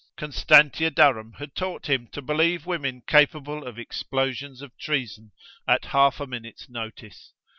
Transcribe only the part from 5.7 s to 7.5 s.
half a minute's notice.